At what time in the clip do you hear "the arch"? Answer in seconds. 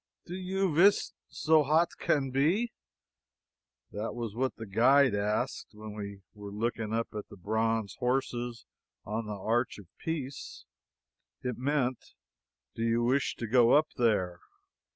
9.27-9.77